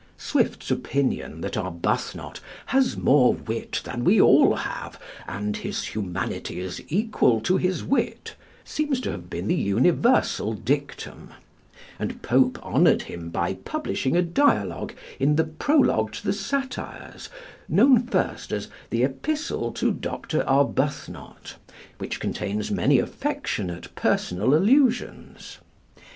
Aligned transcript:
Swift's 0.17 0.71
opinion 0.71 1.41
that 1.41 1.55
Arbuthnot 1.55 2.39
"has 2.65 2.97
more 2.97 3.35
wit 3.35 3.81
than 3.83 4.03
we 4.03 4.19
all 4.19 4.55
have, 4.55 4.99
and 5.27 5.57
his 5.57 5.83
humanity 5.89 6.59
is 6.59 6.81
equal 6.89 7.39
to 7.41 7.57
his 7.57 7.83
wit," 7.83 8.33
seems 8.65 8.99
to 9.01 9.11
have 9.11 9.29
been 9.29 9.47
the 9.47 9.53
universal 9.53 10.53
dictum; 10.53 11.29
and 11.99 12.23
Pope 12.23 12.57
honored 12.65 13.03
him 13.03 13.29
by 13.29 13.53
publishing 13.53 14.17
a 14.17 14.23
dialogue 14.23 14.93
in 15.19 15.35
the 15.35 15.43
'Prologue 15.43 16.13
to 16.13 16.23
the 16.25 16.33
Satires,' 16.33 17.29
known 17.69 18.01
first 18.07 18.51
as 18.51 18.69
'The 18.89 19.03
Epistle 19.03 19.71
to 19.73 19.91
Dr. 19.91 20.41
Arbuthnot,' 20.49 21.57
which 21.99 22.19
contains 22.19 22.71
many 22.71 22.97
affectionate 22.97 23.93
personal 23.93 24.55
allusions. 24.55 25.59